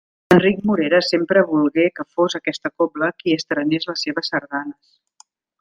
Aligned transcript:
Enric 0.35 0.61
Morera 0.69 1.01
sempre 1.07 1.43
volgué 1.51 1.85
que 1.99 2.07
fos 2.15 2.37
aquesta 2.41 2.73
cobla 2.79 3.13
qui 3.23 3.39
estrenés 3.41 3.89
les 3.93 4.07
seves 4.09 4.33
sardanes. 4.35 4.99